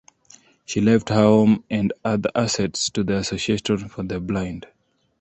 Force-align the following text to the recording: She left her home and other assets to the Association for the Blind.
She 0.65 0.81
left 0.81 1.09
her 1.09 1.15
home 1.23 1.63
and 1.69 1.93
other 2.03 2.31
assets 2.33 2.89
to 2.89 3.03
the 3.03 3.17
Association 3.17 3.77
for 3.87 4.01
the 4.01 4.19
Blind. 4.19 4.65